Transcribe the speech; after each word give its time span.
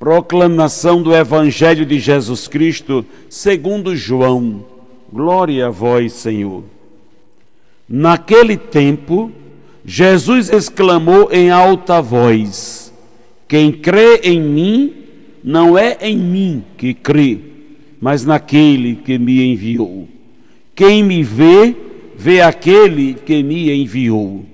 Proclamação 0.00 1.02
do 1.02 1.14
Evangelho 1.14 1.84
de 1.84 1.98
Jesus 1.98 2.48
Cristo, 2.48 3.04
segundo 3.28 3.94
João. 3.94 4.64
Glória 5.12 5.66
a 5.66 5.68
vós, 5.68 6.14
Senhor. 6.14 6.64
Naquele 7.86 8.56
tempo, 8.56 9.30
Jesus 9.84 10.48
exclamou 10.48 11.28
em 11.30 11.50
alta 11.50 12.00
voz: 12.00 12.90
Quem 13.46 13.70
crê 13.70 14.22
em 14.24 14.40
mim, 14.40 14.94
não 15.44 15.76
é 15.76 15.98
em 16.00 16.16
mim 16.16 16.64
que 16.78 16.94
crê, 16.94 17.38
mas 18.00 18.24
naquele 18.24 18.94
que 18.94 19.18
me 19.18 19.52
enviou. 19.52 20.08
Quem 20.74 21.02
me 21.02 21.22
vê, 21.22 21.76
vê 22.16 22.40
aquele 22.40 23.12
que 23.12 23.42
me 23.42 23.70
enviou. 23.70 24.46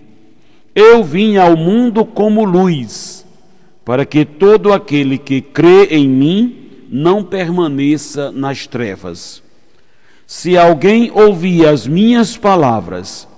Eu 0.74 1.04
vim 1.04 1.36
ao 1.36 1.56
mundo 1.56 2.04
como 2.04 2.44
luz, 2.44 3.15
para 3.86 4.04
que 4.04 4.24
todo 4.24 4.72
aquele 4.72 5.16
que 5.16 5.40
crê 5.40 5.84
em 5.92 6.08
mim 6.08 6.56
não 6.90 7.22
permaneça 7.22 8.32
nas 8.32 8.66
trevas. 8.66 9.40
Se 10.26 10.58
alguém 10.58 11.12
ouvir 11.14 11.68
as 11.68 11.86
minhas 11.86 12.36
palavras 12.36 13.28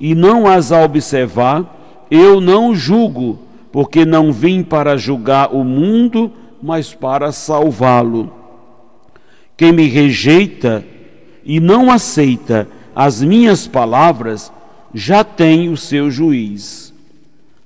e 0.00 0.14
não 0.14 0.46
as 0.46 0.70
observar, 0.70 2.06
eu 2.10 2.40
não 2.40 2.74
julgo, 2.74 3.38
porque 3.70 4.06
não 4.06 4.32
vim 4.32 4.62
para 4.62 4.96
julgar 4.96 5.54
o 5.54 5.62
mundo, 5.62 6.32
mas 6.62 6.94
para 6.94 7.30
salvá-lo. 7.30 8.32
Quem 9.58 9.72
me 9.72 9.88
rejeita 9.88 10.82
e 11.44 11.60
não 11.60 11.90
aceita 11.90 12.66
as 12.96 13.22
minhas 13.22 13.66
palavras, 13.66 14.50
já 14.94 15.22
tem 15.22 15.68
o 15.68 15.76
seu 15.76 16.10
juiz. 16.10 16.87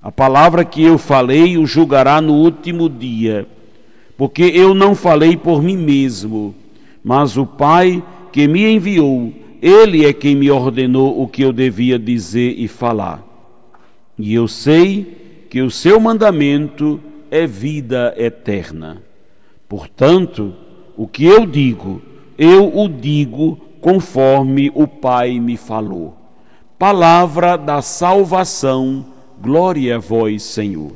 A 0.02 0.10
palavra 0.10 0.64
que 0.64 0.82
eu 0.82 0.98
falei 0.98 1.56
o 1.56 1.64
julgará 1.64 2.20
no 2.20 2.34
último 2.34 2.88
dia, 2.88 3.46
porque 4.16 4.42
eu 4.42 4.74
não 4.74 4.96
falei 4.96 5.36
por 5.36 5.62
mim 5.62 5.76
mesmo, 5.76 6.54
mas 7.04 7.36
o 7.36 7.46
Pai 7.46 8.02
que 8.32 8.48
me 8.48 8.64
enviou, 8.66 9.32
ele 9.60 10.04
é 10.04 10.12
quem 10.12 10.34
me 10.34 10.50
ordenou 10.50 11.22
o 11.22 11.28
que 11.28 11.42
eu 11.42 11.52
devia 11.52 12.00
dizer 12.00 12.54
e 12.58 12.66
falar. 12.66 13.22
E 14.18 14.34
eu 14.34 14.48
sei 14.48 15.46
que 15.48 15.62
o 15.62 15.70
seu 15.70 16.00
mandamento 16.00 17.00
é 17.30 17.46
vida 17.46 18.12
eterna. 18.16 19.02
Portanto, 19.68 20.52
o 20.96 21.06
que 21.06 21.24
eu 21.24 21.46
digo, 21.46 22.02
eu 22.36 22.76
o 22.76 22.88
digo 22.88 23.56
conforme 23.80 24.72
o 24.74 24.86
Pai 24.88 25.38
me 25.38 25.56
falou. 25.56 26.16
Palavra 26.78 27.56
da 27.56 27.80
salvação, 27.80 29.11
glória 29.40 29.96
a 29.96 29.98
vós, 29.98 30.42
Senhor. 30.42 30.92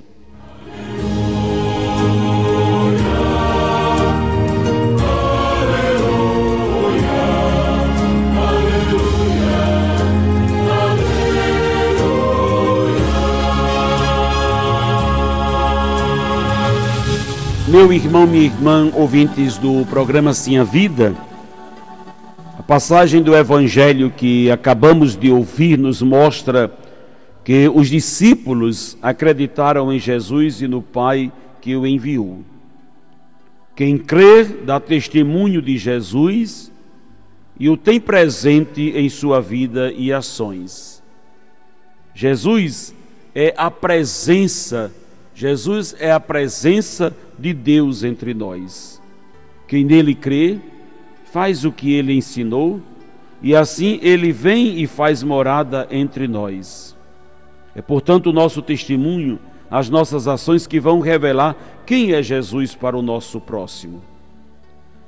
Meu 17.68 17.92
irmão, 17.92 18.26
minha 18.26 18.44
irmã, 18.44 18.90
ouvintes 18.94 19.58
do 19.58 19.84
programa 19.86 20.32
Sim 20.32 20.58
a 20.58 20.64
Vida, 20.64 21.14
passagem 22.66 23.22
do 23.22 23.36
Evangelho 23.36 24.10
que 24.10 24.50
acabamos 24.50 25.14
de 25.14 25.30
ouvir 25.30 25.78
nos 25.78 26.02
mostra 26.02 26.68
que 27.46 27.68
os 27.68 27.88
discípulos 27.88 28.98
acreditaram 29.00 29.92
em 29.92 30.00
Jesus 30.00 30.60
e 30.60 30.66
no 30.66 30.82
Pai 30.82 31.30
que 31.60 31.76
o 31.76 31.86
enviou. 31.86 32.40
Quem 33.76 33.96
crer 33.96 34.64
dá 34.64 34.80
testemunho 34.80 35.62
de 35.62 35.78
Jesus 35.78 36.72
e 37.56 37.68
o 37.68 37.76
tem 37.76 38.00
presente 38.00 38.90
em 38.96 39.08
sua 39.08 39.40
vida 39.40 39.92
e 39.92 40.12
ações. 40.12 41.00
Jesus 42.12 42.92
é 43.32 43.54
a 43.56 43.70
presença, 43.70 44.92
Jesus 45.32 45.94
é 46.00 46.10
a 46.10 46.18
presença 46.18 47.14
de 47.38 47.54
Deus 47.54 48.02
entre 48.02 48.34
nós. 48.34 49.00
Quem 49.68 49.84
nele 49.84 50.16
crê, 50.16 50.58
faz 51.30 51.64
o 51.64 51.70
que 51.70 51.92
ele 51.92 52.12
ensinou, 52.12 52.82
e 53.40 53.54
assim 53.54 54.00
ele 54.02 54.32
vem 54.32 54.80
e 54.80 54.88
faz 54.88 55.22
morada 55.22 55.86
entre 55.92 56.26
nós. 56.26 56.95
É, 57.76 57.82
portanto, 57.82 58.30
o 58.30 58.32
nosso 58.32 58.62
testemunho, 58.62 59.38
as 59.70 59.88
nossas 59.88 60.26
ações 60.26 60.66
que 60.66 60.80
vão 60.80 60.98
revelar 60.98 61.54
quem 61.84 62.12
é 62.12 62.22
Jesus 62.22 62.74
para 62.74 62.96
o 62.96 63.02
nosso 63.02 63.40
próximo. 63.40 64.02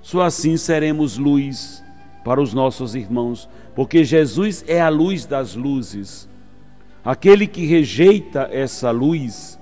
Só 0.03 0.23
assim 0.23 0.57
seremos 0.57 1.19
luz 1.19 1.83
para 2.25 2.41
os 2.41 2.55
nossos 2.55 2.95
irmãos, 2.95 3.49
porque 3.75 4.05
Jesus 4.05 4.65
é 4.69 4.81
a 4.81 4.89
luz 4.89 5.25
das 5.25 5.55
luzes. 5.55 6.29
Aquele 7.05 7.47
que 7.47 7.65
rejeita 7.65 8.49
essa 8.53 8.91
luz, 8.91 9.59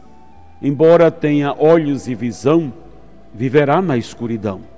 embora 0.60 1.10
tenha 1.10 1.54
olhos 1.56 2.08
e 2.08 2.14
visão, 2.14 2.72
viverá 3.32 3.80
na 3.80 3.96
escuridão 3.96 4.76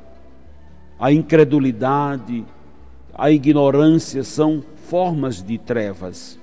a 0.98 1.12
incredulidade, 1.12 2.44
a 3.14 3.30
ignorância 3.30 4.24
são 4.24 4.62
formas 4.88 5.42
de 5.42 5.56
trevas. 5.56 6.38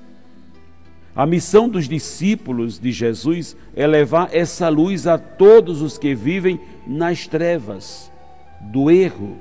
A 1.15 1.25
missão 1.25 1.69
dos 1.69 1.87
discípulos 1.87 2.77
de 2.77 2.91
Jesus 2.91 3.55
é 3.73 3.87
levar 3.87 4.29
essa 4.33 4.67
luz 4.67 5.07
a 5.07 5.17
todos 5.17 5.81
os 5.81 5.97
que 5.97 6.13
vivem 6.13 6.59
nas 6.85 7.25
trevas, 7.25 8.11
do 8.59 8.91
erro, 8.91 9.37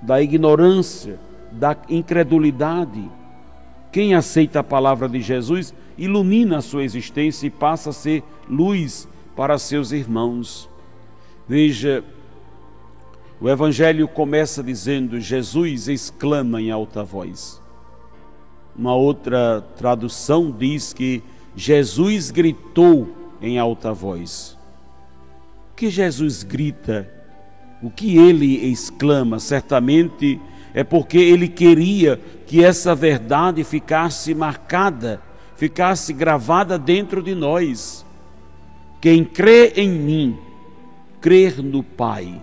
da 0.00 0.22
ignorância, 0.22 1.18
da 1.50 1.76
incredulidade. 1.88 3.10
Quem 3.90 4.14
aceita 4.14 4.60
a 4.60 4.64
palavra 4.64 5.08
de 5.08 5.20
Jesus 5.20 5.74
ilumina 5.96 6.58
a 6.58 6.62
sua 6.62 6.84
existência 6.84 7.48
e 7.48 7.50
passa 7.50 7.90
a 7.90 7.92
ser 7.92 8.22
luz 8.48 9.08
para 9.34 9.58
seus 9.58 9.90
irmãos. 9.90 10.70
Veja, 11.48 12.04
o 13.40 13.48
Evangelho 13.48 14.06
começa 14.06 14.62
dizendo: 14.62 15.18
Jesus 15.18 15.88
exclama 15.88 16.62
em 16.62 16.70
alta 16.70 17.02
voz. 17.02 17.60
Uma 18.78 18.94
outra 18.94 19.60
tradução 19.76 20.54
diz 20.56 20.92
que 20.92 21.22
Jesus 21.56 22.30
gritou 22.30 23.08
em 23.42 23.58
alta 23.58 23.92
voz. 23.92 24.56
O 25.72 25.74
que 25.74 25.90
Jesus 25.90 26.44
grita, 26.44 27.10
o 27.82 27.90
que 27.90 28.16
ele 28.16 28.70
exclama, 28.70 29.40
certamente 29.40 30.40
é 30.72 30.84
porque 30.84 31.18
ele 31.18 31.48
queria 31.48 32.20
que 32.46 32.64
essa 32.64 32.94
verdade 32.94 33.64
ficasse 33.64 34.34
marcada, 34.34 35.20
ficasse 35.56 36.12
gravada 36.12 36.78
dentro 36.78 37.22
de 37.22 37.34
nós. 37.34 38.06
Quem 39.00 39.24
crê 39.24 39.72
em 39.76 39.90
mim, 39.90 40.38
crer 41.20 41.60
no 41.62 41.82
Pai 41.82 42.40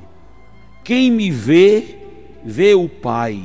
quem 0.85 1.09
me 1.09 1.31
vê, 1.31 1.97
vê 2.43 2.75
o 2.75 2.87
Pai. 2.87 3.43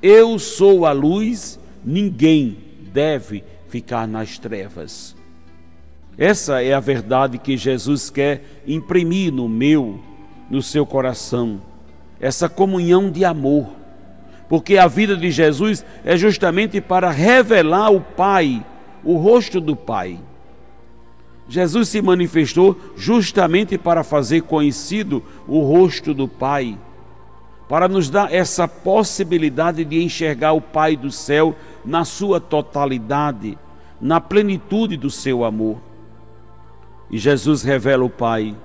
Eu 0.00 0.38
sou 0.38 0.86
a 0.86 0.92
luz, 0.92 1.57
ninguém 1.84 2.58
deve 2.92 3.44
ficar 3.68 4.06
nas 4.06 4.38
trevas. 4.38 5.16
Essa 6.16 6.62
é 6.62 6.74
a 6.74 6.80
verdade 6.80 7.38
que 7.38 7.56
Jesus 7.56 8.10
quer 8.10 8.42
imprimir 8.66 9.32
no 9.32 9.48
meu, 9.48 10.00
no 10.50 10.60
seu 10.60 10.84
coração. 10.84 11.62
Essa 12.20 12.48
comunhão 12.48 13.10
de 13.10 13.24
amor. 13.24 13.68
Porque 14.48 14.76
a 14.78 14.88
vida 14.88 15.16
de 15.16 15.30
Jesus 15.30 15.84
é 16.04 16.16
justamente 16.16 16.80
para 16.80 17.10
revelar 17.10 17.90
o 17.90 18.00
Pai, 18.00 18.64
o 19.04 19.16
rosto 19.16 19.60
do 19.60 19.76
Pai. 19.76 20.18
Jesus 21.48 21.88
se 21.88 22.02
manifestou 22.02 22.76
justamente 22.96 23.78
para 23.78 24.02
fazer 24.02 24.42
conhecido 24.42 25.22
o 25.46 25.60
rosto 25.60 26.12
do 26.12 26.26
Pai, 26.26 26.78
para 27.68 27.86
nos 27.86 28.08
dar 28.08 28.32
essa 28.32 28.66
possibilidade 28.66 29.84
de 29.84 30.02
enxergar 30.02 30.52
o 30.52 30.60
Pai 30.60 30.96
do 30.96 31.10
céu 31.10 31.54
na 31.84 32.04
sua 32.04 32.40
totalidade, 32.40 33.58
na 34.00 34.20
plenitude 34.20 34.96
do 34.96 35.10
seu 35.10 35.44
amor. 35.44 35.78
E 37.10 37.18
Jesus 37.18 37.62
revela 37.62 38.04
o 38.04 38.10
Pai, 38.10 38.56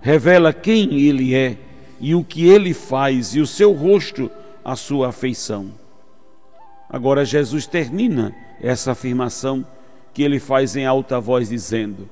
revela 0.00 0.52
quem 0.52 0.98
Ele 1.00 1.34
é 1.34 1.58
e 2.00 2.14
o 2.14 2.24
que 2.24 2.46
Ele 2.46 2.74
faz, 2.74 3.34
e 3.34 3.40
o 3.40 3.46
seu 3.46 3.72
rosto 3.72 4.30
a 4.64 4.74
sua 4.74 5.08
afeição. 5.08 5.68
Agora, 6.88 7.24
Jesus 7.24 7.66
termina 7.66 8.34
essa 8.60 8.92
afirmação 8.92 9.64
que 10.12 10.22
ele 10.22 10.38
faz 10.38 10.76
em 10.76 10.86
alta 10.86 11.20
voz, 11.20 11.48
dizendo: 11.48 12.08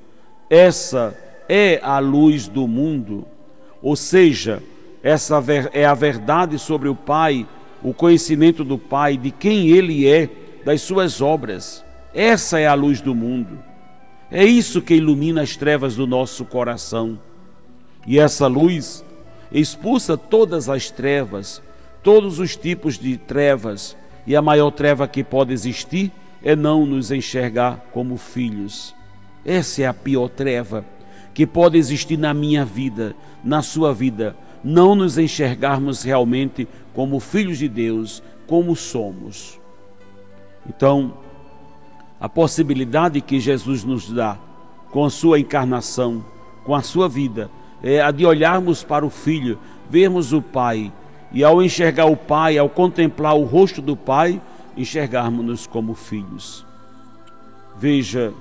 Essa 0.51 1.17
é 1.49 1.81
a 1.83 1.99
luz 1.99 2.49
do 2.49 2.67
mundo, 2.67 3.25
ou 3.81 3.97
seja, 3.97 4.63
essa 5.03 5.43
é 5.73 5.85
a 5.85 5.95
verdade 5.95 6.59
sobre 6.59 6.89
o 6.89 6.95
Pai, 6.95 7.47
o 7.83 7.93
conhecimento 7.93 8.63
do 8.63 8.79
Pai, 8.79 9.17
de 9.17 9.31
quem 9.31 9.69
Ele 9.69 10.07
é, 10.07 10.29
das 10.65 10.83
suas 10.83 11.21
obras. 11.21 11.85
Essa 12.15 12.61
é 12.61 12.67
a 12.67 12.75
luz 12.75 13.01
do 13.01 13.15
mundo. 13.15 13.59
É 14.31 14.45
isso 14.45 14.81
que 14.81 14.95
ilumina 14.95 15.43
as 15.43 15.57
trevas 15.57 15.97
do 15.97 16.07
nosso 16.07 16.45
coração. 16.45 17.19
E 18.07 18.19
essa 18.19 18.47
luz 18.47 19.05
expulsa 19.51 20.17
todas 20.17 20.69
as 20.69 20.91
trevas, 20.91 21.61
todos 22.03 22.39
os 22.39 22.57
tipos 22.57 22.99
de 22.99 23.17
trevas, 23.17 23.97
e 24.27 24.37
a 24.37 24.43
maior 24.43 24.71
treva 24.71 25.09
que 25.09 25.25
pode 25.25 25.53
existir 25.53 26.13
é 26.45 26.55
não 26.55 26.87
nos 26.87 27.11
enxergar 27.11 27.89
como 27.93 28.17
filhos. 28.17 28.95
Essa 29.45 29.83
é 29.83 29.87
a 29.87 29.95
pior 29.95 30.29
treva 30.29 30.85
que 31.35 31.47
pode 31.47 31.77
existir 31.77 32.17
na 32.17 32.33
minha 32.33 32.65
vida, 32.65 33.17
na 33.43 33.63
sua 33.63 33.93
vida, 33.93 34.37
não 34.63 34.95
nos 34.95 35.19
enxergarmos 35.19 36.03
realmente 36.03 36.69
como 36.95 37.19
filhos 37.21 37.59
de 37.59 37.69
Deus, 37.69 38.23
como 38.47 38.77
somos. 38.77 39.61
Então, 40.69 41.15
a 42.21 42.29
possibilidade 42.29 43.21
que 43.21 43.41
Jesus 43.41 43.83
nos 43.83 44.11
dá 44.11 44.39
com 44.91 45.05
a 45.05 45.11
sua 45.11 45.41
encarnação, 45.41 46.25
com 46.65 46.75
a 46.75 46.83
sua 46.83 47.09
vida, 47.09 47.51
é 47.83 48.01
a 48.01 48.11
de 48.11 48.25
olharmos 48.25 48.85
para 48.85 49.05
o 49.05 49.11
Filho, 49.11 49.59
vermos 49.91 50.33
o 50.33 50.41
Pai, 50.41 50.93
e 51.33 51.43
ao 51.43 51.63
enxergar 51.63 52.07
o 52.07 52.17
Pai, 52.17 52.59
ao 52.59 52.69
contemplar 52.69 53.35
o 53.35 53.45
rosto 53.45 53.83
do 53.83 53.97
Pai, 53.97 54.41
enxergarmos-nos 54.77 55.67
como 55.67 55.95
filhos. 55.95 56.65
Veja, 57.77 58.33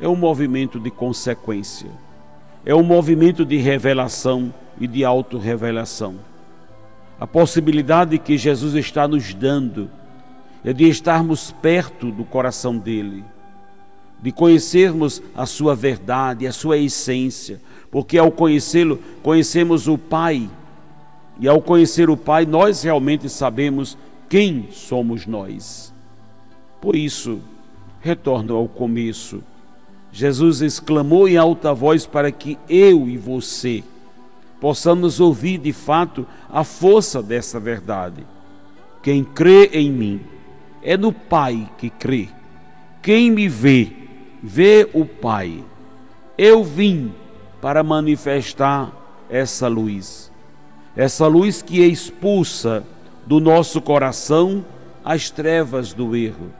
é 0.00 0.08
um 0.08 0.16
movimento 0.16 0.80
de 0.80 0.90
consequência, 0.90 1.90
é 2.64 2.74
um 2.74 2.82
movimento 2.82 3.44
de 3.44 3.56
revelação 3.56 4.54
e 4.80 4.86
de 4.86 5.04
autorrevelação. 5.04 6.16
A 7.20 7.26
possibilidade 7.26 8.18
que 8.18 8.38
Jesus 8.38 8.74
está 8.74 9.06
nos 9.06 9.34
dando 9.34 9.90
é 10.64 10.72
de 10.72 10.88
estarmos 10.88 11.52
perto 11.60 12.10
do 12.10 12.24
coração 12.24 12.76
dele, 12.78 13.22
de 14.22 14.32
conhecermos 14.32 15.22
a 15.34 15.44
sua 15.44 15.74
verdade, 15.74 16.46
a 16.46 16.52
sua 16.52 16.78
essência, 16.78 17.60
porque 17.90 18.16
ao 18.16 18.30
conhecê-lo, 18.30 18.98
conhecemos 19.22 19.86
o 19.86 19.98
Pai, 19.98 20.48
e 21.38 21.46
ao 21.46 21.60
conhecer 21.60 22.08
o 22.08 22.16
Pai, 22.16 22.46
nós 22.46 22.82
realmente 22.82 23.28
sabemos 23.28 23.98
quem 24.28 24.68
somos 24.70 25.26
nós. 25.26 25.92
Por 26.80 26.96
isso, 26.96 27.40
retorno 28.00 28.56
ao 28.56 28.66
começo. 28.68 29.42
Jesus 30.12 30.60
exclamou 30.60 31.28
em 31.28 31.36
alta 31.36 31.72
voz 31.72 32.06
para 32.06 32.32
que 32.32 32.58
eu 32.68 33.08
e 33.08 33.16
você 33.16 33.84
possamos 34.60 35.20
ouvir 35.20 35.58
de 35.58 35.72
fato 35.72 36.26
a 36.48 36.62
força 36.62 37.22
dessa 37.22 37.58
verdade. 37.58 38.26
Quem 39.02 39.24
crê 39.24 39.70
em 39.72 39.90
mim 39.90 40.20
é 40.82 40.96
no 40.96 41.12
Pai 41.12 41.68
que 41.78 41.88
crê. 41.88 42.28
Quem 43.02 43.30
me 43.30 43.48
vê, 43.48 43.90
vê 44.42 44.88
o 44.92 45.06
Pai. 45.06 45.64
Eu 46.36 46.62
vim 46.62 47.12
para 47.60 47.82
manifestar 47.82 48.92
essa 49.28 49.68
luz. 49.68 50.30
Essa 50.96 51.26
luz 51.26 51.62
que 51.62 51.80
expulsa 51.80 52.84
do 53.26 53.40
nosso 53.40 53.80
coração 53.80 54.64
as 55.04 55.30
trevas 55.30 55.92
do 55.92 56.14
erro, 56.14 56.50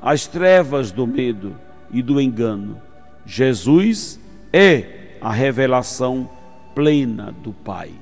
as 0.00 0.26
trevas 0.26 0.92
do 0.92 1.06
medo 1.06 1.56
e 1.90 2.02
do 2.02 2.20
engano. 2.20 2.80
Jesus 3.26 4.20
é 4.52 5.16
a 5.20 5.32
revelação 5.32 6.28
plena 6.74 7.32
do 7.32 7.52
Pai. 7.52 7.92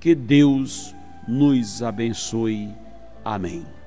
Que 0.00 0.14
Deus 0.14 0.94
nos 1.26 1.82
abençoe. 1.82 2.72
Amém. 3.24 3.77